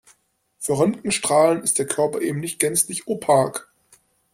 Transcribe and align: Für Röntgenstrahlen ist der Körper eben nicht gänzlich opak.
Für 0.57 0.79
Röntgenstrahlen 0.79 1.61
ist 1.61 1.77
der 1.77 1.85
Körper 1.85 2.21
eben 2.21 2.39
nicht 2.39 2.57
gänzlich 2.57 3.07
opak. 3.07 3.71